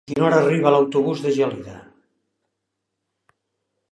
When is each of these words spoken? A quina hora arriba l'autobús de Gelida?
A 0.01 0.09
quina 0.11 0.23
hora 0.27 0.37
arriba 0.43 0.71
l'autobús 0.75 1.19
de 1.25 1.33
Gelida? 1.35 1.75